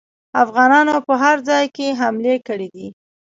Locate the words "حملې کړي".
1.99-2.67